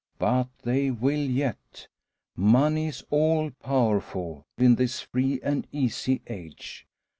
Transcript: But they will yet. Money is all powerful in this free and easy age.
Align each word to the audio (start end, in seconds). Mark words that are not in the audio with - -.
But 0.17 0.47
they 0.63 0.89
will 0.89 1.19
yet. 1.29 1.87
Money 2.35 2.87
is 2.87 3.03
all 3.11 3.51
powerful 3.51 4.47
in 4.57 4.73
this 4.73 5.01
free 5.01 5.39
and 5.43 5.67
easy 5.71 6.23
age. 6.25 6.87